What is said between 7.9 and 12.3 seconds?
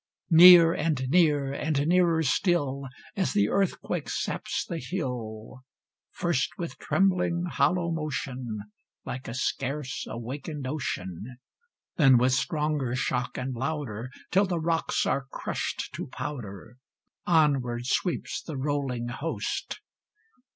motion, Like a scarce awakened ocean, Then